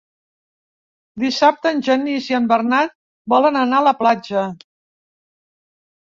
[1.23, 2.95] Dissabte en Genís i en Bernat
[3.33, 4.47] volen anar a la platja.